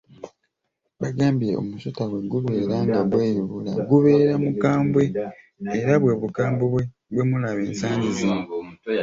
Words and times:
Bagambye 1.01 1.51
omusota 1.61 2.01
bwe 2.11 2.21
gubeera 2.33 2.75
nga 2.85 2.99
gweyubula 3.11 3.71
gubeera 3.89 4.33
mukambwe 4.45 5.03
era 5.77 5.93
bwe 6.01 6.13
bukambwe 6.21 6.65
bwe 7.11 7.23
mulaba 7.29 7.61
ensangi 7.69 8.09
zino. 8.17 8.41